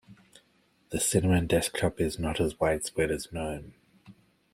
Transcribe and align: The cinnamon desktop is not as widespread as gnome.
The 0.89 0.99
cinnamon 0.99 1.45
desktop 1.45 2.01
is 2.01 2.17
not 2.17 2.41
as 2.41 2.59
widespread 2.59 3.11
as 3.11 3.31
gnome. 3.31 3.75